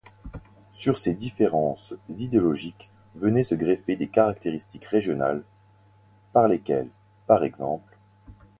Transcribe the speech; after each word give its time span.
Sur 0.73 0.97
ces 0.97 1.13
différences 1.13 1.93
idéologiques 2.09 2.89
venaient 3.13 3.43
se 3.43 3.53
greffer 3.53 3.95
des 3.95 4.07
caractéristiques 4.07 4.85
régionales― 4.85 5.43
par 6.33 6.47
lesquelles 6.47 6.89
p.ex. 7.27 7.61